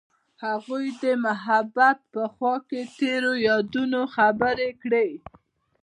[0.45, 5.09] هغوی د محبت په خوا کې تیرو یادونو خبرې کړې.